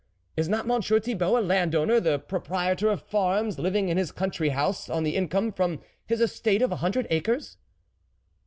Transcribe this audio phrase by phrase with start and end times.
[0.35, 4.89] "Is not Monsieur Thibault a landowner, the proprietor of farms, living in his country house
[4.89, 7.57] on the income from his estate of a hundred acres